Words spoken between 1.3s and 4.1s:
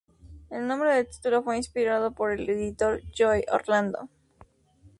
fue inspirado por el editor Joe Orlando.